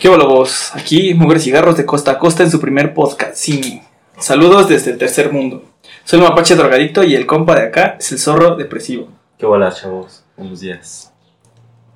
[0.00, 0.70] ¿Qué hola vos?
[0.74, 3.82] Aquí Mugre Cigarros de Costa a Costa en su primer podcast cine.
[4.16, 5.62] Saludos desde el tercer mundo.
[6.04, 9.08] Soy el mapache drogadicto y el compa de acá es el zorro depresivo.
[9.36, 10.24] ¿Qué hola chavos?
[10.38, 11.12] Buenos días.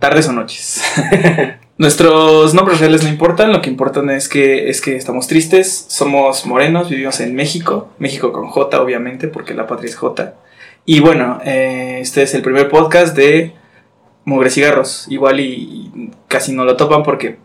[0.01, 0.83] Tardes o noches.
[1.79, 6.45] Nuestros nombres reales no importan, lo que importan es que, es que estamos tristes, somos
[6.45, 10.35] morenos, vivimos en México, México con J obviamente, porque la patria es J.
[10.85, 13.55] Y bueno, eh, este es el primer podcast de
[14.27, 15.07] Mugre Cigarros.
[15.09, 15.47] Igual y,
[15.95, 17.43] y casi no lo topan porque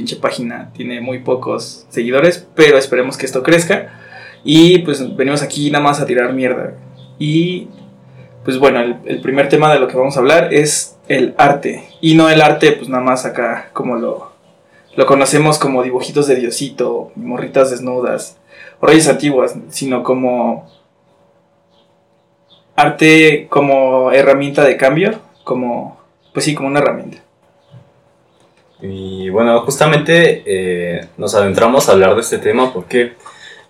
[0.00, 4.00] pinche página tiene muy pocos seguidores, pero esperemos que esto crezca.
[4.42, 6.72] Y pues venimos aquí nada más a tirar mierda.
[7.18, 7.68] Y
[8.42, 11.86] pues bueno, el, primer tema de lo que vamos a hablar es el arte.
[12.00, 14.32] Y no el arte, pues nada más acá como lo,
[14.96, 18.38] lo conocemos como dibujitos de Diosito, morritas desnudas,
[18.80, 20.66] o reyes antiguas, sino como
[22.74, 26.00] arte como herramienta de cambio, como,
[26.32, 27.18] pues sí, como una herramienta.
[28.82, 33.12] Y bueno, justamente eh, nos adentramos a hablar de este tema ¿por qué?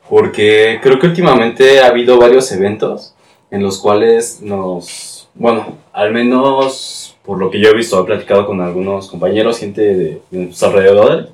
[0.09, 3.15] porque creo que últimamente ha habido varios eventos
[3.51, 8.47] en los cuales nos, bueno, al menos por lo que yo he visto, he platicado
[8.47, 11.29] con algunos compañeros, gente de, de nuestros alrededores,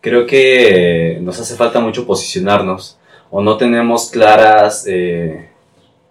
[0.00, 2.98] creo que nos hace falta mucho posicionarnos
[3.30, 5.48] o no tenemos claras, eh,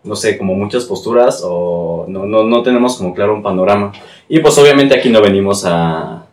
[0.04, 3.92] no sé, como muchas posturas o no, no, no tenemos como claro un panorama.
[4.28, 6.26] Y pues obviamente aquí no venimos a,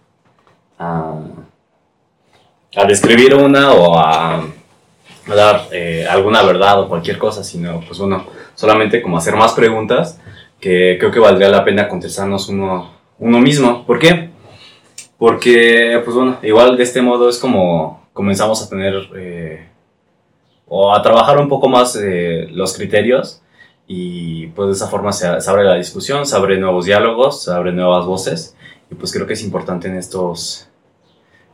[0.78, 1.14] a,
[2.76, 4.36] a describir una o a,
[5.28, 9.52] a dar eh, alguna verdad o cualquier cosa, sino pues bueno, solamente como hacer más
[9.52, 10.20] preguntas
[10.60, 13.84] que creo que valdría la pena contestarnos uno, uno mismo.
[13.86, 14.30] ¿Por qué?
[15.18, 19.68] Porque, pues bueno, igual de este modo es como comenzamos a tener eh,
[20.66, 23.42] o a trabajar un poco más eh, los criterios
[23.86, 27.52] y pues de esa forma se, se abre la discusión, se abren nuevos diálogos, se
[27.52, 28.56] abren nuevas voces
[28.90, 30.65] y pues creo que es importante en estos,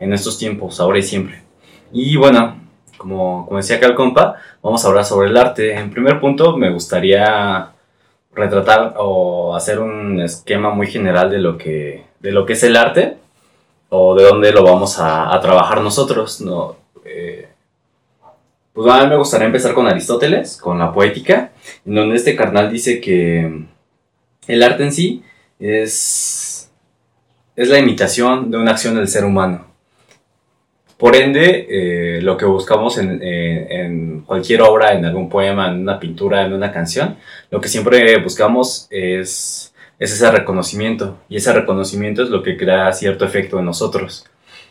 [0.02, 1.42] en estos tiempos, ahora y siempre.
[1.92, 2.56] Y bueno,
[2.96, 5.74] como, decía acá el compa, vamos a hablar sobre el arte.
[5.74, 7.70] En primer punto me gustaría
[8.34, 12.76] retratar o hacer un esquema muy general de lo que, de lo que es el
[12.76, 13.18] arte
[13.90, 16.40] o de dónde lo vamos a, trabajar nosotros.
[16.40, 16.76] ¿no?
[17.04, 17.48] Eh,
[18.72, 21.52] pues a mí me gustaría empezar con Aristóteles, con la poética,
[21.86, 23.66] en donde este carnal dice que
[24.48, 25.22] el arte en sí
[25.60, 26.72] es,
[27.54, 29.71] es la imitación de una acción del ser humano.
[31.02, 36.46] Por ende, eh, lo que buscamos en, cualquier obra, en algún poema, en una pintura,
[36.46, 37.16] en una canción,
[37.50, 41.18] lo que siempre buscamos es, es ese reconocimiento.
[41.28, 44.26] Y ese reconocimiento es lo que crea cierto efecto en nosotros.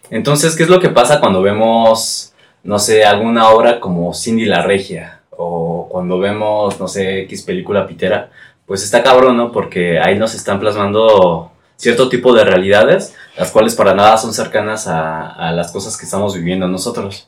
[0.09, 2.31] Entonces, ¿qué es lo que pasa cuando vemos,
[2.63, 5.23] no sé, alguna obra como Cindy la Regia?
[5.31, 8.31] O cuando vemos, no sé, X película pitera.
[8.65, 9.51] Pues está cabrón, ¿no?
[9.51, 11.50] Porque ahí nos están plasmando
[11.81, 16.05] cierto tipo de realidades, las cuales para nada son cercanas a, a las cosas que
[16.05, 17.27] estamos viviendo nosotros.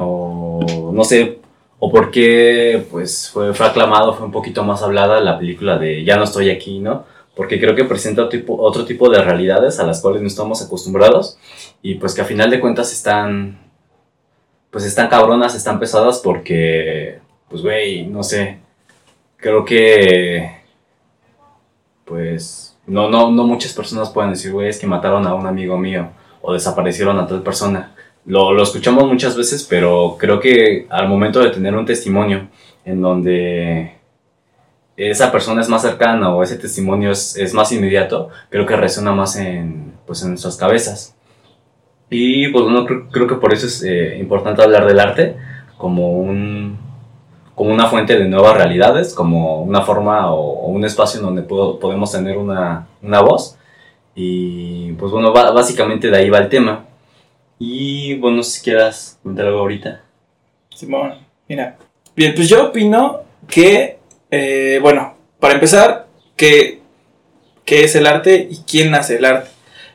[0.00, 1.38] O no sé,
[1.78, 6.16] o porque pues fue, fue aclamado, fue un poquito más hablada la película de Ya
[6.16, 7.04] no estoy aquí, ¿no?
[7.36, 11.38] Porque creo que presenta tipo, otro tipo de realidades a las cuales no estamos acostumbrados
[11.82, 13.58] y pues que a final de cuentas están,
[14.70, 17.18] pues están cabronas, están pesadas porque,
[17.50, 18.60] pues güey, no sé,
[19.36, 20.50] creo que,
[22.04, 25.78] pues no, no, no muchas personas pueden decir, güey, es que mataron a un amigo
[25.78, 26.08] mío
[26.42, 27.94] o desaparecieron a tal persona.
[28.26, 32.48] Lo, lo, escuchamos muchas veces, pero creo que al momento de tener un testimonio
[32.84, 33.94] en donde
[34.96, 39.12] esa persona es más cercana o ese testimonio es, es más inmediato, creo que resuena
[39.12, 41.14] más en, pues, en nuestras cabezas.
[42.10, 45.36] Y pues bueno, creo, creo que por eso es eh, importante hablar del arte
[45.78, 46.76] como un,
[47.60, 51.42] como una fuente de nuevas realidades, como una forma o, o un espacio en donde
[51.42, 53.58] puedo, podemos tener una, una, voz.
[54.14, 56.86] Y pues bueno, va, básicamente de ahí va el tema.
[57.58, 60.00] Y bueno, si quieras comentar algo ahorita.
[60.74, 61.76] Simón, mira.
[62.16, 63.98] Bien, pues yo opino que,
[64.30, 66.06] eh, bueno, para empezar,
[66.36, 66.80] que,
[67.66, 69.50] ¿qué es el arte y quién hace el arte?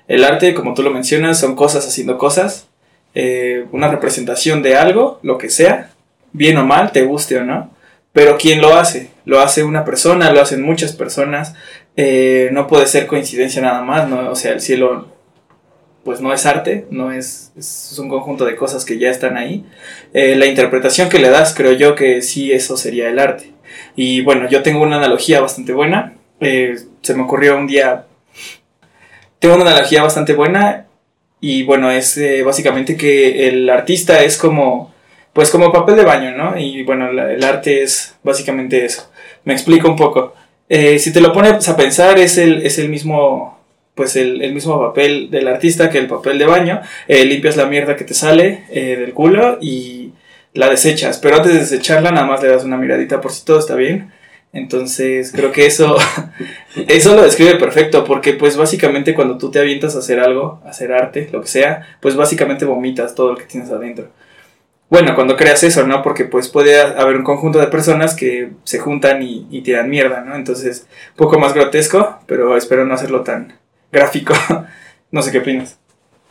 [0.08, 2.68] El arte, como tú lo mencionas, son cosas haciendo cosas,
[3.16, 5.95] eh, una representación de algo, lo que sea,
[6.35, 7.72] bien o mal, te guste o no,
[8.14, 9.09] pero ¿quién lo hace?
[9.26, 11.53] Lo hace una persona, lo hacen muchas personas,
[11.97, 14.29] eh, no puede ser coincidencia nada más, ¿no?
[14.29, 15.14] O sea, el cielo
[16.03, 19.66] pues no es arte, no es, es un conjunto de cosas que ya están ahí.
[20.14, 23.52] Eh, la interpretación que le das, creo yo que sí, eso sería el arte.
[23.96, 26.14] Y bueno, yo tengo una analogía bastante buena.
[26.40, 28.05] Eh, se me ocurrió un día.
[29.40, 30.85] Tengo una analogía bastante buena.
[31.41, 34.95] Y bueno, es básicamente que el artista es como.
[35.35, 36.58] Pues como papel de baño, ¿no?
[36.58, 39.11] Y bueno, la, el arte es básicamente eso.
[39.43, 40.34] Me explico un poco.
[40.70, 43.55] si te lo pones a pensar, es el, es el mismo
[43.96, 47.96] pues el, mismo papel del artista que el papel de baño, eh, limpias la mierda
[47.96, 50.11] que te sale eh, del culo y
[50.53, 53.59] la desechas, pero antes de desecharla nada más le das una miradita por si todo
[53.59, 54.11] está bien.
[54.53, 55.97] Entonces creo que eso,
[56.87, 60.70] eso lo describe perfecto, porque pues básicamente cuando tú te avientas a hacer algo, a
[60.70, 64.09] hacer arte, lo que sea, pues básicamente vomitas todo lo que tienes adentro.
[64.90, 66.03] Bueno, cuando creas eso, ¿no?
[66.03, 70.22] Porque pues puede haber un conjunto de personas que se juntan y, y tiran mierda,
[70.22, 70.35] ¿no?
[70.35, 73.53] Entonces, poco más grotesco, pero espero no hacerlo tan,
[73.91, 74.34] gráfico.
[75.11, 75.78] no sé qué opinas.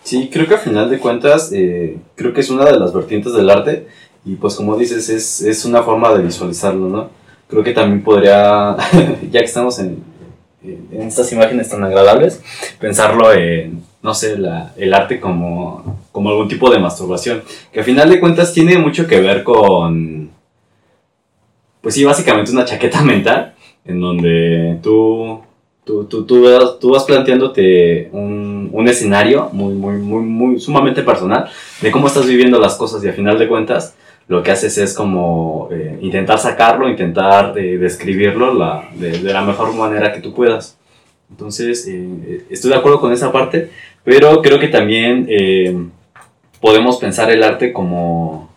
[0.02, 3.32] Sí, creo que a final de cuentas, eh, creo que es una de las vertientes
[3.32, 3.88] del arte
[4.24, 7.10] y pues como dices, es, es una forma de visualizarlo, ¿no?
[7.48, 8.76] Creo que también podría,
[9.30, 10.02] ya que estamos en,
[10.62, 12.42] en estas imágenes tan agradables,
[12.78, 17.82] pensarlo en, no sé, la, el arte como, como algún tipo de masturbación, que a
[17.82, 20.30] final de cuentas tiene mucho que ver con,
[21.80, 25.42] pues sí, básicamente una chaqueta mental, en donde tú
[25.84, 31.02] Tú, tú, tú, vas, tú vas planteándote un, un, escenario muy, muy, muy, muy sumamente
[31.02, 31.50] personal
[31.82, 33.94] de cómo estás viviendo las cosas y a final de cuentas
[34.26, 39.42] lo que haces es como eh, intentar sacarlo, intentar eh, describirlo la, de, de, la
[39.42, 40.78] mejor manera que tú puedas.
[41.28, 43.68] Entonces, eh, estoy de acuerdo con esa parte,
[44.04, 45.28] pero creo que también
[46.64, 48.48] podemos pensar el arte como,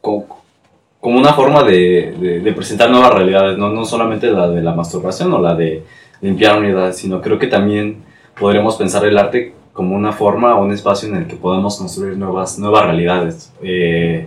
[0.00, 3.68] como una forma de, de, presentar nuevas realidades, ¿no?
[3.68, 5.82] no solamente la de la masturbación o la de
[6.22, 7.98] limpiar unidades, sino creo que también
[8.40, 12.16] podremos pensar el arte como una forma o un espacio en el que podemos construir
[12.16, 13.52] nuevas, nuevas realidades.
[13.62, 14.26] Eh,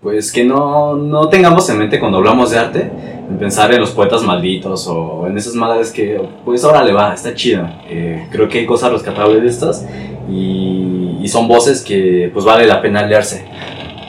[0.00, 3.90] pues que no, no, tengamos en mente cuando hablamos de arte, en pensar en los
[3.90, 7.82] poetas malditos o en esas madres que, pues ahora le va, está chida.
[7.88, 9.86] Eh, creo que hay cosas rescatables de estas
[10.28, 13.44] y, y, son voces que pues vale la pena leerse.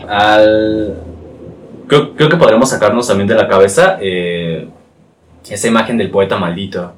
[0.07, 0.95] Al,
[1.87, 4.67] creo, creo que podremos sacarnos también de la cabeza eh,
[5.49, 6.93] esa imagen del poeta maldito.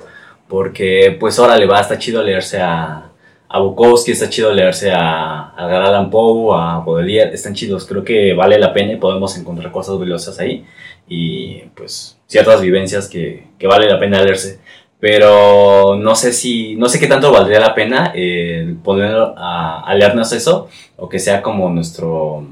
[0.47, 3.09] Porque, pues, ahora le va, está chido leerse a,
[3.53, 7.85] a Bukowski, está chido leerse a, a Allan Poe, a Baudelaire, están chidos.
[7.85, 10.65] Creo que vale la pena y podemos encontrar cosas valiosas ahí.
[11.07, 14.59] Y, pues, ciertas vivencias que, que vale la pena leerse
[14.99, 19.95] pero no sé si, no sé qué tanto valdría la pena eh, poner a, a,
[19.95, 22.47] leernos eso, o que sea como nuestro,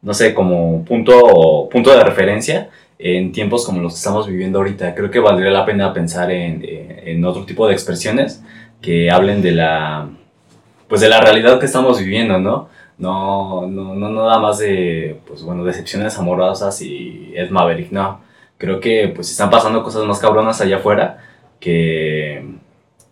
[0.00, 2.70] no sé, como punto, punto de referencia
[3.00, 4.94] en tiempos como los que estamos viviendo ahorita.
[4.94, 8.40] Creo que valdría la pena pensar en, en otro tipo de expresiones
[8.80, 10.08] que hablen de la,
[10.88, 12.68] pues de la realidad que estamos viviendo, ¿no?
[12.98, 18.20] No, no, no nada más de, pues bueno, decepciones amorosas y es Maverick, no.
[18.58, 21.18] Creo que pues están pasando cosas más cabronas allá afuera
[21.60, 22.44] que,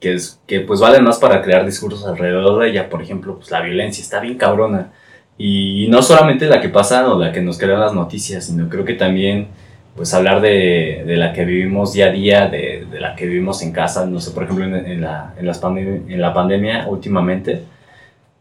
[0.01, 2.91] que, es, que pues valen más para crear discursos alrededor de ella.
[2.91, 4.93] Por ejemplo, pues la violencia está bien cabrona
[5.39, 8.85] y no solamente la que pasa o la que nos crean las noticias, sino creo
[8.85, 9.49] que también
[9.97, 13.63] pues hablar de, de la que vivimos día a día, de, de, la que vivimos
[13.63, 17.63] en casa, no sé, por ejemplo, en, en la, en, las en la pandemia últimamente,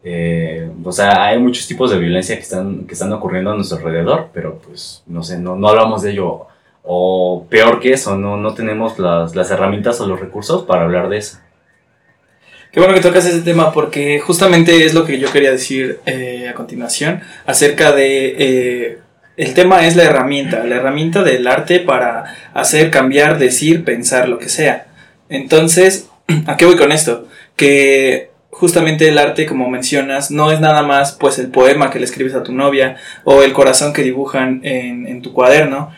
[0.08, 3.78] eh, o sea, hay muchos tipos de violencia que están, que están ocurriendo a nuestro
[3.78, 6.46] alrededor, pero pues, no sé, no, no hablamos de ello.
[6.84, 11.08] O peor que eso, no, no tenemos las, las herramientas o los recursos para hablar
[11.08, 11.38] de eso.
[12.70, 16.48] Qué bueno que tocas ese tema porque justamente es lo que yo quería decir eh,
[16.48, 18.36] a continuación acerca de...
[18.38, 18.98] Eh,
[19.36, 24.38] el tema es la herramienta, la herramienta del arte para hacer, cambiar, decir, pensar, lo
[24.38, 24.86] que sea.
[25.28, 26.08] Entonces,
[26.46, 27.28] ¿a qué voy con esto?
[27.54, 32.06] Que justamente el arte, como mencionas, no es nada más pues el poema que le
[32.06, 35.90] escribes a tu novia o el corazón que dibujan en, tu cuaderno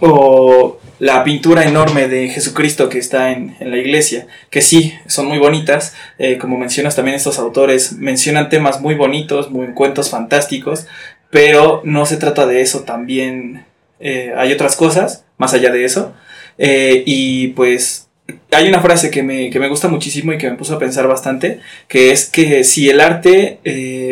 [0.00, 5.38] o la pintura enorme de Jesucristo que está en, la iglesia, que sí, son muy
[5.38, 10.86] bonitas, eh, como mencionas también estos autores, mencionan temas muy bonitos, muy cuentos fantásticos,
[11.34, 13.64] pero no se trata de eso, también
[13.98, 16.14] eh, hay otras cosas más allá de eso,
[16.58, 18.06] eh, y pues
[18.52, 21.08] hay una frase que me, que me, gusta muchísimo y que me puso a pensar
[21.08, 23.58] bastante, que es que si el arte,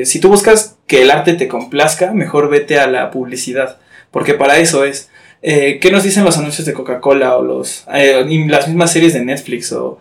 [0.05, 3.79] si tú buscas que el arte te complazca, mejor vete a la publicidad,
[4.11, 5.09] porque para eso es.
[5.43, 9.25] Eh, ¿Qué nos dicen los anuncios de Coca-Cola o los, eh, las mismas series de
[9.25, 10.01] Netflix o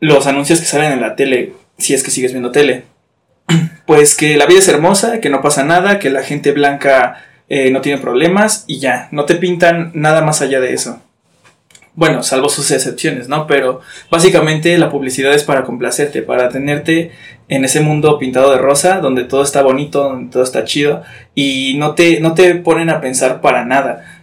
[0.00, 2.84] los anuncios que salen en la tele, si es que sigues viendo tele?
[3.86, 7.70] Pues que la vida es hermosa, que no pasa nada, que la gente blanca eh,
[7.70, 11.02] no tiene problemas y ya, no te pintan nada más allá de eso.
[11.94, 13.46] Bueno, salvo sus excepciones, ¿no?
[13.46, 13.80] Pero
[14.10, 17.10] básicamente la publicidad es para complacerte, para tenerte
[17.48, 21.02] en ese mundo pintado de rosa, donde todo está bonito, donde todo está chido,
[21.34, 24.22] y no te, no te ponen a pensar para nada.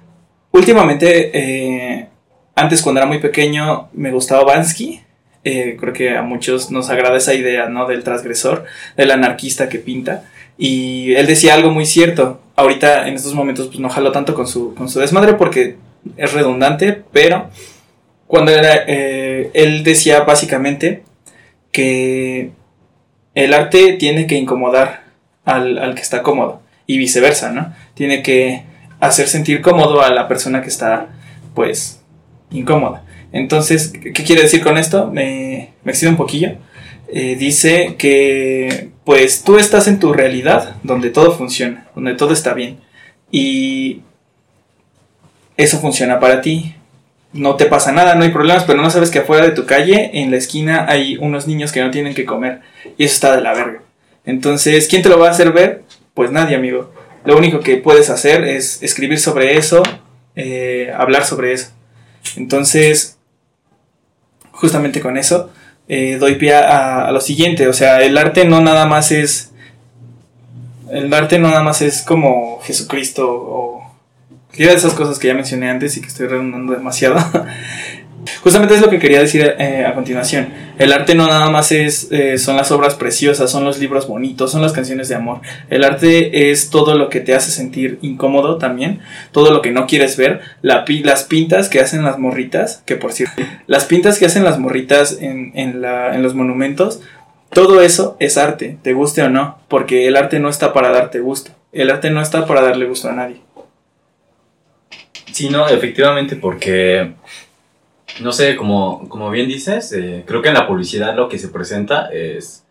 [0.51, 2.07] Últimamente, eh,
[2.55, 5.01] antes cuando era muy pequeño, me gustaba Bansky.
[5.43, 7.87] Eh, creo que a muchos nos agrada esa idea, ¿no?
[7.87, 8.65] Del transgresor,
[8.97, 10.25] del anarquista que pinta.
[10.57, 12.41] Y él decía algo muy cierto.
[12.55, 15.77] Ahorita, en estos momentos, pues no jalo tanto con su, con su desmadre porque
[16.17, 17.49] es redundante, pero
[18.27, 21.03] cuando era, eh, él decía básicamente
[21.71, 22.51] que
[23.35, 25.03] el arte tiene que incomodar
[25.45, 27.73] al, al, que está cómodo y viceversa, ¿no?
[27.93, 28.63] Tiene que
[28.99, 31.07] hacer sentir cómodo a la persona que está,
[31.55, 32.01] pues,
[32.51, 33.03] incómoda.
[33.31, 35.11] Entonces, ¿qué quiere decir con esto?
[35.11, 36.57] Me, me un poquillo.
[37.11, 42.53] Eh, dice que, pues, tú estás en tu realidad donde todo funciona, donde todo está
[42.53, 42.79] bien.
[43.31, 44.01] Y
[45.57, 46.75] eso funciona para ti.
[47.31, 50.09] No te pasa nada, no hay problemas, pero no sabes que afuera de tu calle,
[50.13, 52.61] en la esquina, hay unos niños que no tienen que comer.
[52.97, 53.81] Y eso está de la verga.
[54.25, 55.83] Entonces, ¿quién te lo va a hacer ver?
[56.15, 56.91] Pues nadie, amigo.
[57.25, 59.83] Lo único que puedes hacer es escribir sobre eso,
[60.35, 61.69] eh, hablar sobre eso.
[62.35, 63.18] Entonces,
[64.59, 65.49] justamente con eso,
[65.87, 67.67] eh, doy pie a, lo siguiente.
[67.67, 69.51] O sea, el arte no nada más es.
[70.91, 73.95] El arte no nada más es como Jesucristo o.
[74.55, 77.17] de esas cosas que ya mencioné antes y que estoy redundando demasiado.
[78.41, 80.49] Justamente es lo que quería decir eh, a continuación.
[80.77, 84.51] El arte no nada más es, eh, son las obras preciosas, son los libros bonitos,
[84.51, 85.41] son las canciones de amor.
[85.69, 88.99] El arte es todo lo que te hace sentir incómodo también,
[89.31, 93.13] todo lo que no quieres ver, la, las pintas que hacen las morritas, que por
[93.13, 97.01] cierto, las pintas que hacen las morritas en, en, la, en los monumentos,
[97.51, 101.19] todo eso es arte, te guste o no, porque el arte no está para darte
[101.19, 103.41] gusto, el arte no está para darle gusto a nadie.
[105.31, 107.13] Sí, no, efectivamente, porque
[108.21, 111.49] no sé, como, como bien dices, eh, creo que en la publicidad lo que se
[111.49, 112.65] presenta es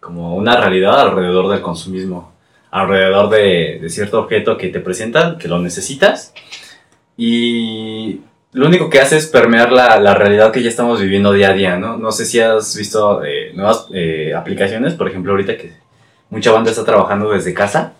[0.00, 2.32] como una realidad alrededor del consumismo,
[2.70, 6.32] alrededor de, cierto objeto que te presentan, que lo necesitas,
[7.16, 8.20] y
[8.52, 11.54] lo único que hace es permear la, la, realidad que ya estamos viviendo día a
[11.54, 11.96] día, ¿no?
[11.96, 15.72] No sé si has visto eh, nuevas eh, aplicaciones, por ejemplo, ahorita que
[16.30, 17.94] mucha banda está trabajando desde casa,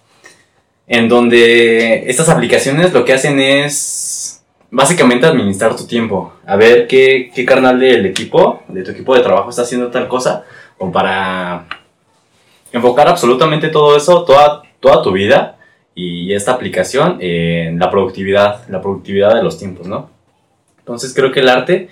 [0.87, 4.15] en donde estas aplicaciones lo que hacen es
[4.76, 9.23] básicamente administrar tu tiempo, a ver qué, qué carnal del equipo, de tu equipo de
[9.23, 10.45] trabajo está haciendo tal cosa,
[10.76, 11.66] o para
[12.73, 15.56] enfocar absolutamente todo eso, toda, toda tu vida
[15.95, 20.11] y esta aplicación en la productividad, la productividad de los tiempos, ¿no?
[20.80, 21.88] Entonces creo que el arte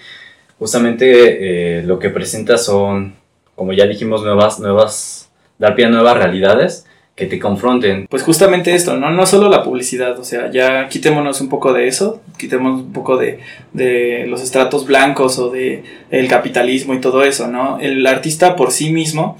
[0.59, 3.15] justamente eh, lo que presenta son,
[3.55, 6.84] como ya dijimos, nuevas, nuevas, dar pie a nuevas realidades
[7.17, 8.07] que te confronten.
[8.09, 9.11] Pues justamente esto, ¿no?
[9.11, 13.17] No solo la publicidad, o sea, ya quitémonos un poco de eso, quitemos un poco
[13.17, 13.39] de,
[13.73, 17.79] de los estratos blancos o de el capitalismo y todo eso, ¿no?
[17.79, 19.39] El artista por sí mismo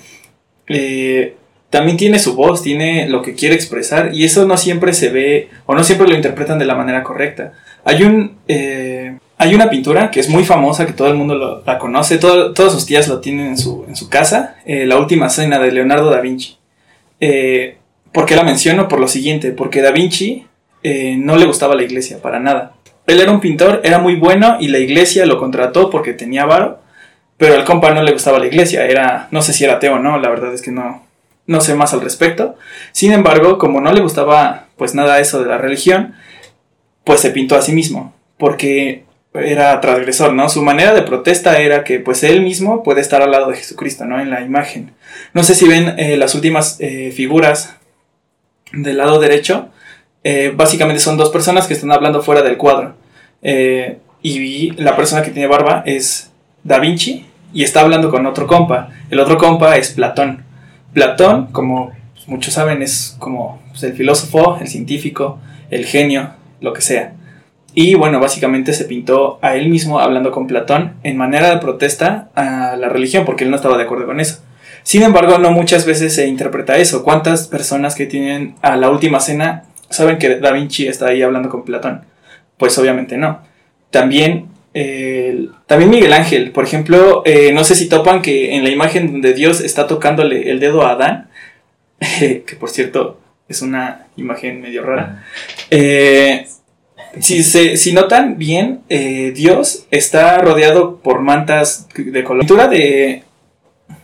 [0.69, 1.35] eh,
[1.71, 5.49] también tiene su voz, tiene lo que quiere expresar y eso no siempre se ve
[5.67, 7.55] o no siempre lo interpretan de la manera correcta.
[7.85, 8.37] Hay un...
[8.49, 12.73] Eh, hay una pintura que es muy famosa, que todo el mundo la conoce, todas
[12.73, 16.09] sus tías lo tienen en su, en su casa, eh, La Última Cena de Leonardo
[16.09, 16.57] da Vinci.
[17.21, 17.79] Eh,
[18.13, 18.89] ¿Por qué la menciono?
[18.89, 20.47] Por lo siguiente, porque Da Vinci
[20.83, 22.75] eh, no le gustaba la iglesia para nada.
[23.07, 26.81] Él era un pintor, era muy bueno y la iglesia lo contrató porque tenía varo,
[27.37, 29.99] pero al compa no le gustaba la iglesia, era, no sé si era ateo o
[29.99, 31.05] no, la verdad es que no,
[31.47, 32.57] no sé más al respecto.
[32.93, 36.15] Sin embargo, como no le gustaba pues nada eso de la religión,
[37.05, 40.49] pues se pintó a sí mismo, porque era transgresor, ¿no?
[40.49, 44.05] Su manera de protesta era que pues él mismo puede estar al lado de Jesucristo,
[44.05, 44.21] ¿no?
[44.21, 44.93] En la imagen.
[45.33, 47.75] No sé si ven eh, las últimas eh, figuras
[48.73, 49.71] del lado derecho.
[50.23, 52.97] Eh, básicamente son dos personas que están hablando fuera del cuadro.
[54.23, 56.31] y la persona que tiene barba es
[56.63, 58.91] Da Vinci y está hablando con otro compa.
[59.11, 60.45] El otro compa es Platón.
[60.95, 61.93] Platón, como
[62.27, 67.15] muchos saben, es como pues, el filósofo, el científico, el genio, lo que sea.
[67.75, 72.29] Y bueno, básicamente se pintó a él mismo hablando con Platón en manera de protesta
[72.35, 74.43] a la religión, porque él no estaba de acuerdo con eso.
[74.85, 77.03] Sin embargo, no muchas veces se interpreta eso.
[77.03, 81.49] ¿Cuántas personas que tienen a la última cena saben que Da Vinci está ahí hablando
[81.49, 82.03] con Platón?
[82.59, 83.41] Pues obviamente no.
[83.91, 84.49] También,
[85.67, 89.33] también Miguel Ángel, por ejemplo, eh, no sé si topan que en la imagen donde
[89.33, 91.29] Dios está tocándole el dedo a Adán,
[92.19, 95.25] que por cierto es una imagen medio rara,
[95.71, 96.47] eh,
[97.21, 102.43] si, se, si notan bien, eh, Dios está rodeado por mantas de color.
[102.43, 103.23] La pintura de,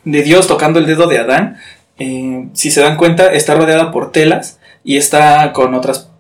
[0.05, 1.59] de Dios tocando el dedo de Adán,
[1.99, 6.11] eh, si se dan cuenta, está rodeada por telas y está con otras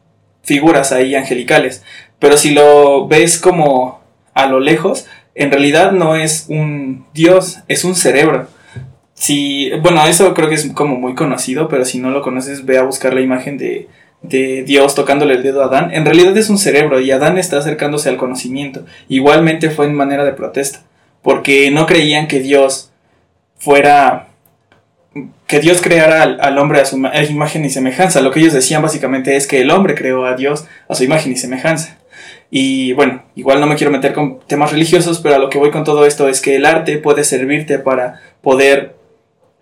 [0.42, 1.82] figuras ahí angelicales.
[2.18, 4.00] Pero si lo ves como
[4.34, 8.48] a lo lejos, en realidad no es un Dios, es un cerebro.
[9.14, 12.78] Si, bueno, eso creo que es como muy conocido, pero si no lo conoces, ve
[12.78, 13.88] a buscar la imagen de,
[14.22, 17.58] de Dios tocándole el dedo a Adán, en realidad es un cerebro y Adán está
[17.58, 18.84] acercándose al conocimiento.
[19.08, 20.82] Igualmente fue en manera de protesta,
[21.22, 22.90] porque no creían que Dios
[23.56, 24.26] fuera
[25.46, 28.20] que Dios creara al, hombre a su imagen y semejanza.
[28.20, 31.32] Lo que ellos decían básicamente es que el hombre creó a Dios a su imagen
[31.32, 31.98] y semejanza.
[32.50, 35.70] Y bueno, igual no me quiero meter con temas religiosos, pero a lo que voy
[35.70, 38.96] con todo esto es que el arte puede servirte para poder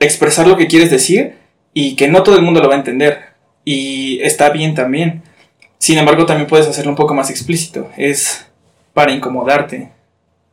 [0.01, 1.35] expresar lo que quieres decir
[1.75, 3.28] y que no todo el mundo lo va a entender.
[3.71, 5.23] Y está bien también.
[5.77, 7.91] Sin embargo, también puedes hacerlo un poco más explícito.
[7.99, 8.47] Es
[8.95, 9.93] para incomodarte.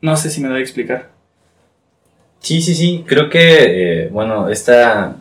[0.02, 1.12] No sé si me doy a explicar.
[2.40, 3.06] Sí, sí, sí.
[3.08, 5.16] Creo que, eh, bueno, esta,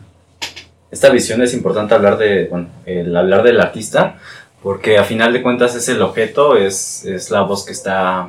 [0.91, 4.19] esta visión es importante hablar de, bueno, el hablar del artista,
[4.61, 8.27] porque a final de cuentas es el objeto, es, es la voz que está,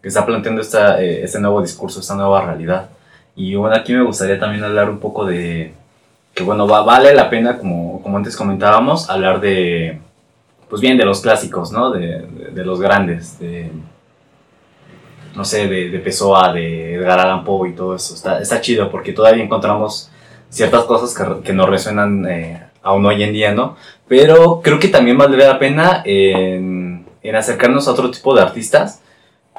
[0.00, 2.90] que está planteando esta, eh, este nuevo discurso, esta nueva realidad.
[3.34, 5.74] Y bueno, aquí me gustaría también hablar un poco de,
[6.34, 9.98] que bueno, va, vale la pena, como, como antes comentábamos, hablar de,
[10.68, 11.90] pues bien, de los clásicos, ¿no?
[11.90, 13.70] De, de, los grandes, de,
[15.34, 18.14] no sé, de, de Pessoa, de Edgar Allan Poe y todo eso.
[18.14, 20.10] Está, está chido porque todavía encontramos
[20.48, 23.76] ciertas cosas que, que nos resuenan eh, aún hoy en día, ¿no?
[24.08, 29.02] Pero creo que también valdría la pena en, acercarnos a otro tipo de artistas.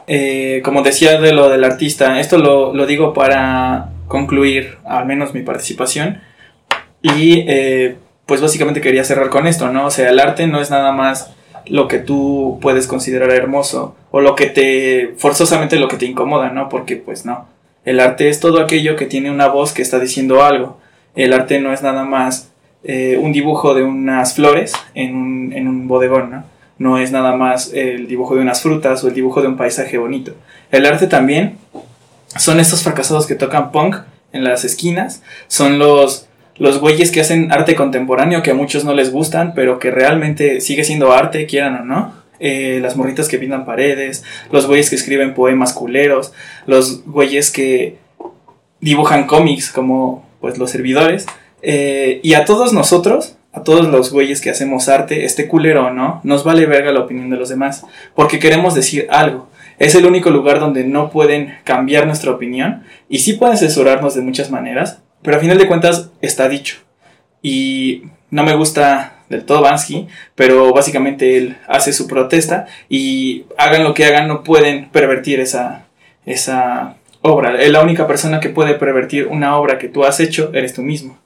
[0.08, 5.34] Eh, como decía de lo del artista, esto lo, lo digo para concluir al menos
[5.34, 6.22] mi participación
[7.04, 9.86] y eh, pues básicamente quería cerrar con esto, ¿no?
[9.86, 11.32] O sea, el arte no es nada más
[11.68, 16.50] lo que tú puedes considerar hermoso o lo que te, forzosamente lo que te incomoda,
[16.50, 16.70] ¿no?
[16.70, 17.46] Porque pues no.
[17.86, 20.80] El arte es todo aquello que tiene una voz que está diciendo algo.
[21.16, 22.52] El arte no es nada más
[22.86, 26.44] eh, un dibujo de unas flores en un, en un bodegón, ¿no?
[26.80, 29.98] No es nada más el dibujo de unas frutas o el dibujo de un paisaje
[29.98, 30.34] bonito.
[30.72, 31.58] El arte también
[32.38, 33.98] son estos fracasados que tocan punk
[34.32, 38.94] en las esquinas, son los los güeyes que hacen arte contemporáneo que a muchos no
[38.94, 42.24] les gustan, pero que realmente sigue siendo arte, quieran o no.
[42.40, 46.34] Eh, las morritas que pintan paredes, los güeyes que escriben poemas culeros,
[46.66, 47.98] los güeyes que
[48.82, 51.26] dibujan cómics como pues los servidores.
[51.62, 55.90] Eh, y a todos nosotros, a todos los güeyes que hacemos arte, este culero o
[55.92, 59.48] no, nos vale verga la opinión de los demás, porque queremos decir algo.
[59.80, 64.22] Es el único lugar donde no pueden cambiar nuestra opinión y sí pueden censurarnos de
[64.22, 66.78] muchas maneras, pero a final de cuentas está dicho.
[67.42, 73.84] Y no me gusta del todo Bansky, pero básicamente él hace su protesta y hagan
[73.84, 75.86] lo que hagan, no pueden pervertir esa,
[76.26, 77.52] esa obra.
[77.52, 81.18] La única persona que puede pervertir una obra que tú has hecho eres tú mismo.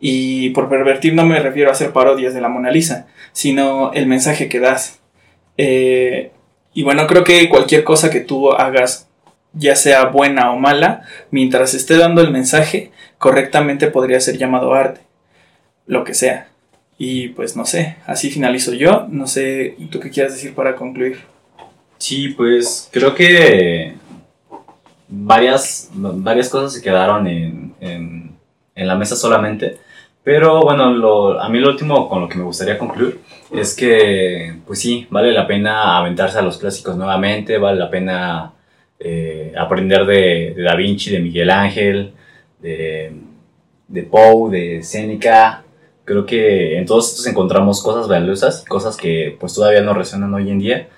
[0.00, 4.06] Y por pervertir no me refiero a hacer parodias de la Mona Lisa, sino el
[4.06, 5.00] mensaje que das.
[5.58, 6.32] Eh,
[6.74, 9.08] y bueno, creo que cualquier cosa que tú hagas,
[9.52, 12.90] ya sea buena o mala, mientras esté dando el mensaje,
[13.22, 15.00] correctamente podría ser llamado arte,
[15.86, 16.48] lo que sea.
[16.98, 19.06] Y pues no sé, así finalizo yo.
[19.08, 21.20] No sé, ¿tú qué quieres decir para concluir?
[21.98, 23.94] Sí, pues creo que
[25.06, 28.36] varias, varias cosas se quedaron en, en,
[28.74, 29.78] en la mesa solamente.
[30.24, 33.20] Pero bueno, lo, a mí lo último con lo que me gustaría concluir
[33.52, 38.52] es que, pues sí, vale la pena aventarse a los clásicos nuevamente, vale la pena
[38.98, 42.14] eh, aprender de, de Da Vinci, de Miguel Ángel,
[42.62, 43.12] de,
[43.88, 45.64] de Poe, de Seneca.
[46.04, 50.50] Creo que en todos estos encontramos cosas valiosas, cosas que pues todavía no resuenan hoy
[50.50, 50.88] en día.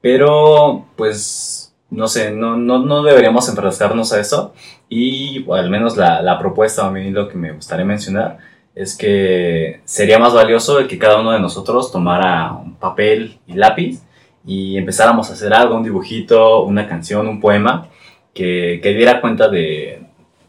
[0.00, 4.54] Pero pues no sé, no, no, no deberíamos enfrascarnos a eso.
[4.88, 8.38] Y al menos la, la propuesta, a mí lo que me gustaría mencionar,
[8.74, 13.54] es que sería más valioso el que cada uno de nosotros tomara un papel y
[13.54, 14.02] lápiz
[14.46, 17.88] y empezáramos a hacer algo, un dibujito, una canción, un poema,
[18.34, 20.02] que, que diera cuenta de,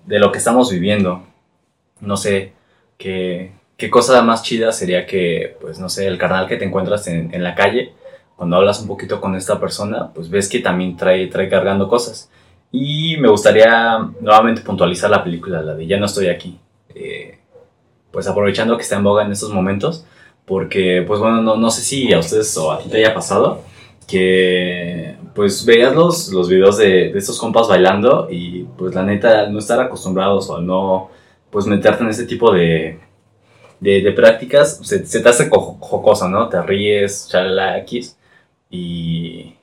[0.06, 1.24] de lo que estamos viviendo.
[2.02, 2.54] No sé,
[2.98, 7.08] qué, qué cosa más chida sería que, pues no sé, el carnal que te encuentras
[7.08, 7.94] en, en, la calle,
[8.36, 12.30] cuando hablas un poquito con esta persona, pues ves que también trae, trae cargando cosas.
[12.72, 16.60] Y me gustaría nuevamente puntualizar la película, la de Ya no estoy aquí.
[16.96, 17.40] Eh,
[18.12, 20.06] pues aprovechando que está en boga en estos momentos,
[20.46, 23.64] porque pues bueno, no, no sé si a ustedes o a ti te haya pasado,
[24.08, 29.48] que pues veías los, los videos de, de, estos compas bailando y pues la neta
[29.48, 31.10] no estar acostumbrados o no
[31.50, 33.00] pues meterte en ese tipo de,
[33.80, 36.50] de, prácticas se, se, te hace jocoso, ¿no?
[36.50, 38.18] Te ríes, chalala X
[38.70, 39.56] y,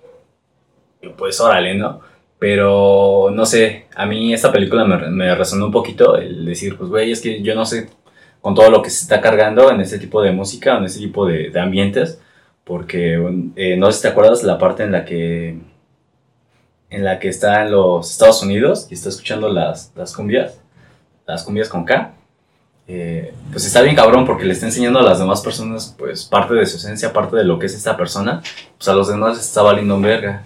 [1.03, 2.01] y pues órale, ¿no?
[2.39, 6.91] Pero no sé, a mí esta película me, me resonó un poquito el decir, pues
[6.91, 7.91] güey, es que yo no sé
[8.41, 11.27] con todo lo que se está cargando en ese tipo de música, en ese tipo
[11.27, 12.21] de, de ambientes
[12.71, 13.15] porque
[13.57, 15.59] eh, no sé si te acuerdas la parte en la que
[16.89, 20.61] en la que está en los Estados Unidos y está escuchando las, las cumbias,
[21.27, 22.13] las cumbias con K,
[22.87, 26.55] eh, pues está bien cabrón porque le está enseñando a las demás personas pues parte
[26.55, 28.41] de su esencia, parte de lo que es esta persona,
[28.79, 30.43] pues a los demás les está valiendo en verga.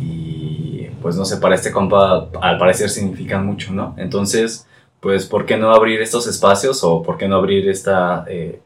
[0.00, 3.96] Y pues no sé, para este compa al parecer significan mucho, ¿no?
[3.98, 4.68] Entonces,
[5.00, 8.60] pues ¿por qué no abrir estos espacios o por qué no abrir esta, eh,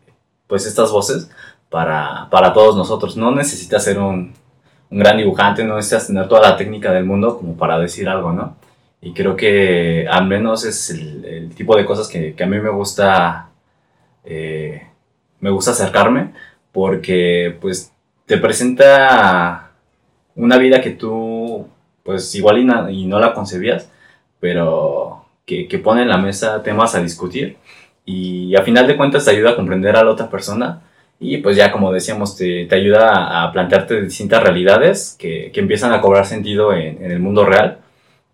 [0.47, 1.31] pues estas voces
[1.71, 3.17] para, para todos nosotros.
[3.17, 4.33] No necesita ser un,
[4.91, 8.33] un gran dibujante, no necesitas tener toda la técnica del mundo como para decir algo,
[8.33, 8.57] ¿no?
[9.01, 12.71] Y creo que al menos es el, tipo de cosas que, que, a mí me
[12.71, 13.51] gusta,
[14.25, 14.89] eh,
[15.41, 16.33] me gusta acercarme,
[16.73, 17.93] porque pues
[18.27, 19.71] te presenta
[20.35, 21.69] una vida que tú,
[22.03, 22.59] pues igual
[22.91, 23.91] y, no la concebías,
[24.41, 27.57] pero que, que, pone en la mesa temas a discutir
[28.05, 30.83] y a final de cuentas te ayuda a comprender a la otra persona
[31.21, 35.93] y pues ya como decíamos te, te ayuda a plantearte distintas realidades que, que empiezan
[35.93, 37.81] a cobrar sentido en, en, el mundo real.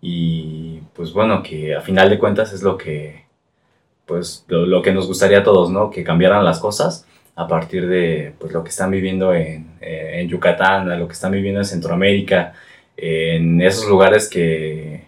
[0.01, 3.25] Y pues bueno que a final de cuentas es lo que
[4.05, 7.87] pues lo, lo, que nos gustaría a todos no que cambiaran las cosas a partir
[7.87, 11.65] de pues lo que están viviendo en, en Yucatán a lo que están viviendo en
[11.65, 12.53] Centroamérica
[12.97, 15.05] en esos lugares que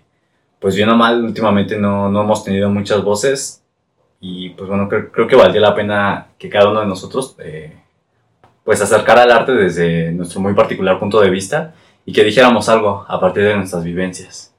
[0.60, 3.64] pues bien o mal últimamente no, no hemos tenido muchas voces
[4.20, 7.74] y pues bueno, creo, creo, que valdría la pena que cada uno de nosotros eh,
[8.64, 11.76] pues acercara al arte desde nuestro muy particular punto de vista
[12.06, 14.54] y que dijéramos algo a partir de nuestras vivencias.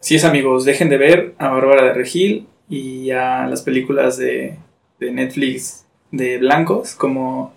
[0.00, 4.58] Sí es amigos, dejen de ver a Bárbara de Regil y a las películas de,
[5.00, 7.52] de Netflix de blancos como,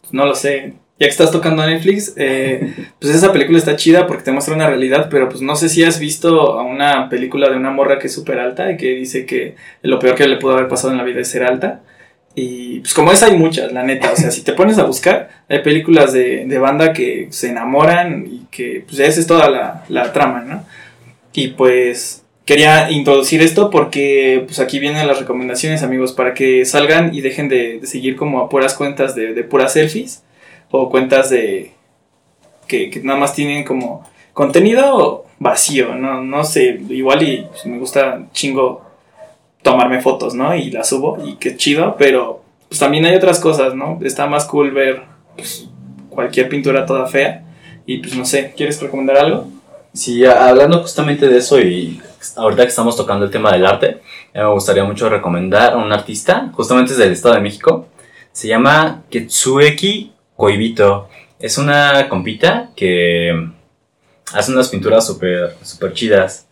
[0.00, 3.76] pues, no lo sé, ya que estás tocando a Netflix, eh, pues esa película está
[3.76, 7.50] chida porque te muestra una realidad, pero pues no sé si has visto una película
[7.50, 10.38] de una morra que es súper alta y que dice que lo peor que le
[10.38, 11.82] pudo haber pasado en la vida es ser alta.
[12.34, 15.30] Y pues como esa hay muchas, la neta, o sea, si te pones a buscar,
[15.48, 19.84] hay películas de, de banda que se enamoran y que pues esa es toda la,
[19.88, 20.64] la trama, ¿no?
[21.34, 27.14] Y pues quería introducir esto porque pues aquí vienen las recomendaciones amigos para que salgan
[27.14, 30.22] y dejen de, de seguir como a puras cuentas de, de puras selfies
[30.70, 31.72] o cuentas de
[32.66, 37.78] que, que, nada más tienen como contenido vacío, no, no sé, igual y pues, me
[37.78, 38.82] gusta chingo
[39.62, 40.54] tomarme fotos, ¿no?
[40.54, 43.98] Y las subo y qué chido, pero pues también hay otras cosas, ¿no?
[44.02, 45.02] Está más cool ver
[45.34, 45.68] pues,
[46.10, 47.44] cualquier pintura toda fea
[47.84, 49.48] y pues no sé, ¿quieres recomendar algo?
[49.92, 52.00] Sí, hablando justamente de eso y
[52.36, 54.02] ahorita que estamos tocando el tema del arte,
[54.34, 57.86] me gustaría mucho recomendar a un artista, justamente es del Estado de México,
[58.32, 61.08] se llama Ketsueki Coibito.
[61.38, 63.48] Es una compita que
[64.32, 66.46] hace unas pinturas súper super chidas.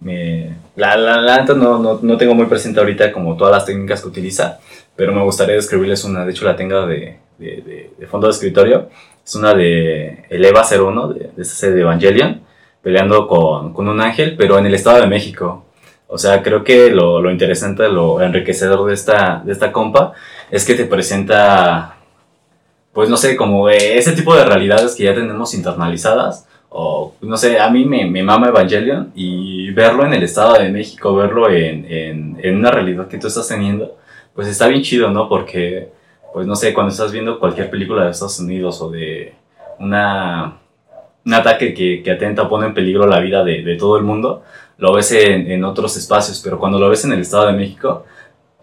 [0.00, 4.00] Me, la la, la no, no, no, tengo muy presente ahorita como todas las técnicas
[4.00, 4.60] que utiliza,
[4.94, 6.24] pero me gustaría describirles una.
[6.24, 8.90] De hecho, la tengo de, de, de, fondo de escritorio.
[9.24, 12.42] Es una de el Eva 01, de, de esta serie de Evangelion,
[12.82, 15.64] peleando con, con, un ángel, pero en el Estado de México.
[16.06, 20.14] O sea, creo que lo, lo interesante, lo enriquecedor de esta, de esta compa
[20.50, 21.97] es que te presenta
[22.98, 26.48] pues no sé, como ese tipo de realidades que ya tenemos internalizadas.
[26.68, 30.68] O, no sé, a mí me, me mama Evangelion y verlo en el Estado de
[30.68, 33.96] México, verlo en, en, en, una realidad que tú estás teniendo,
[34.34, 35.28] pues está bien chido, ¿no?
[35.28, 35.90] Porque,
[36.32, 39.32] pues no sé, cuando estás viendo cualquier película de Estados Unidos o de
[39.78, 40.58] una,
[41.24, 44.02] un ataque que, que atenta o pone en peligro la vida de, de todo el
[44.02, 44.42] mundo,
[44.76, 48.06] lo ves en, en otros espacios, pero cuando lo ves en el Estado de México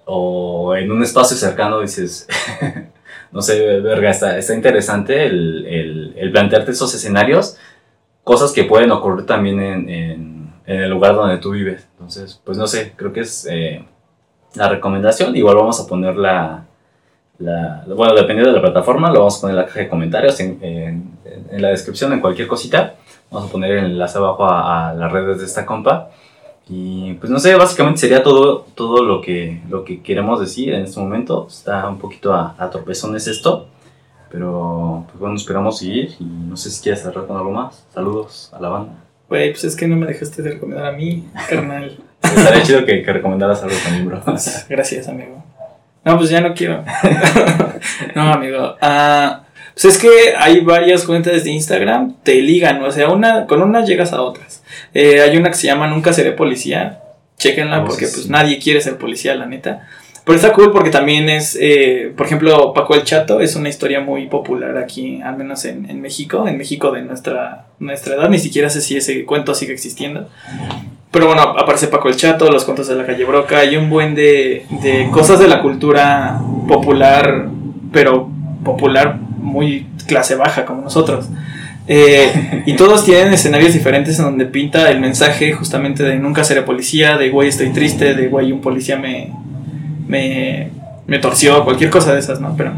[0.03, 2.27] o en un espacio cercano dices...
[3.35, 7.57] no sé, verga, está, está interesante el, el, el, plantearte esos escenarios,
[8.23, 11.85] cosas que pueden ocurrir también en, en, el lugar donde tú vives.
[11.91, 13.83] Entonces, pues no sé, creo que es eh,
[14.53, 15.35] la recomendación.
[15.35, 16.63] Igual vamos a poner la,
[17.39, 20.39] la, bueno, dependiendo de la plataforma, lo vamos a poner en la caja de comentarios,
[20.39, 21.11] en, en,
[21.51, 22.95] en la descripción, en cualquier cosita.
[23.29, 26.09] Vamos a poner el enlace abajo a, a las redes de esta compa.
[26.67, 30.83] Y pues no sé, básicamente sería todo, todo lo, que, lo que queremos decir en
[30.83, 31.47] este momento.
[31.49, 33.67] Está un poquito a, a tropezones esto.
[34.31, 37.85] Pero pues bueno, esperamos seguir y no sé si quieres cerrar con algo más.
[37.93, 38.93] Saludos a la banda.
[39.29, 41.97] Güey, pues es que no me dejaste de recomendar a mí, carnal.
[42.21, 44.21] Estaría chido que, que, recomendaras algo también, bro.
[44.69, 45.43] Gracias, amigo.
[46.03, 46.83] No, pues ya no quiero.
[48.15, 48.75] no, amigo.
[48.81, 53.61] Uh, pues es que hay varias cuentas de Instagram, te ligan, o sea, una, con
[53.61, 54.63] una llegas a otras.
[54.93, 57.01] Eh, hay una que se llama Nunca seré policía.
[57.37, 59.87] Chequenla porque pues nadie quiere ser policía, la neta.
[60.25, 63.99] Pero está cool porque también es, eh, por ejemplo, Paco el Chato es una historia
[63.99, 68.39] muy popular aquí, al menos en, en, México, en México de nuestra, nuestra edad, ni
[68.39, 70.27] siquiera sé si ese cuento sigue existiendo.
[71.11, 74.15] Pero bueno, aparece Paco el Chato, los cuentos de la calle Broca, hay un buen
[74.15, 77.47] de, de cosas de la cultura popular,
[77.91, 78.27] pero
[78.63, 81.27] popular muy clase baja como nosotros.
[81.87, 86.63] Eh, y todos tienen escenarios diferentes en donde pinta el mensaje justamente de nunca seré
[86.63, 89.31] policía, de güey estoy triste, de güey un policía me,
[90.07, 90.69] me,
[91.05, 92.55] me torció, cualquier cosa de esas, ¿no?
[92.57, 92.73] Pero...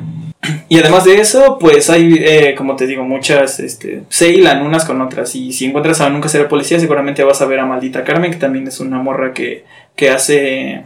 [0.69, 4.85] Y además de eso, pues hay, eh, como te digo, muchas, este, se hilan unas
[4.85, 5.33] con otras.
[5.35, 8.37] Y si encuentras a Nunca Seré Policía, seguramente vas a ver a Maldita Carmen, que
[8.37, 9.65] también es una morra que,
[9.95, 10.83] que hace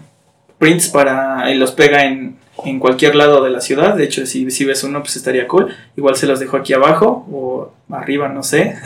[0.57, 3.95] prints para, y los pega en, en cualquier lado de la ciudad.
[3.95, 5.73] De hecho, si, si ves uno, pues estaría cool.
[5.97, 8.75] Igual se los dejo aquí abajo o arriba, no sé.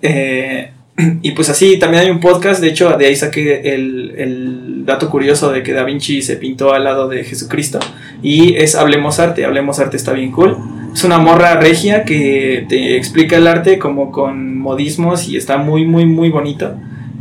[0.00, 0.70] Eh,
[1.22, 5.10] y pues así, también hay un podcast, de hecho, de ahí saqué el, el, dato
[5.10, 7.78] curioso de que Da Vinci se pintó al lado de Jesucristo.
[8.22, 10.56] Y es Hablemos Arte, Hablemos Arte está bien cool.
[10.94, 15.84] Es una morra regia que te explica el arte como con modismos y está muy,
[15.84, 16.74] muy, muy bonito.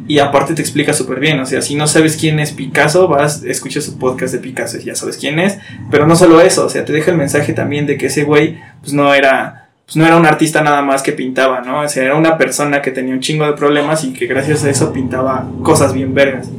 [0.08, 3.43] Y aparte te explica súper bien, o sea, si no sabes quién es Picasso, vas,
[3.43, 5.60] escuchas su podcast de Picasso y ya sabes quién es.
[5.91, 8.58] Pero no solo eso, o sea, te deja el mensaje también de que ese güey,
[8.82, 11.80] pues no era pues no era un artista nada más que pintaba, ¿no?
[11.80, 14.70] O sea, era una persona que tenía un chingo de problemas y que gracias a
[14.70, 16.50] eso pintaba cosas bien vergas.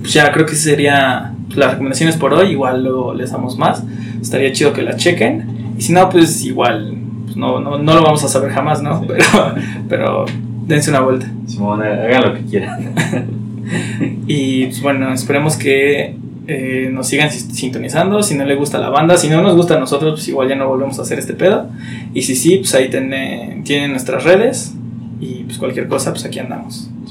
[0.00, 3.82] Pues ya creo que sería las recomendaciones por hoy, igual luego les damos más.
[4.18, 5.74] Estaría chido que la chequen.
[5.76, 9.06] Y si no, pues igual, pues no, no, no lo vamos a saber jamás, ¿no?
[9.06, 9.54] Pero,
[9.86, 10.24] pero
[10.66, 11.30] dense una vuelta.
[11.46, 12.94] Simón, hagan lo que quieran.
[14.26, 16.16] y pues bueno, esperemos que
[16.48, 18.22] eh, nos sigan sintonizando.
[18.22, 20.54] Si no le gusta la banda, si no nos gusta a nosotros, pues igual ya
[20.54, 21.68] no volvemos a hacer este pedo.
[22.14, 24.74] Y si sí, pues ahí tienen nuestras redes.
[25.20, 26.90] Y pues cualquier cosa, pues aquí andamos.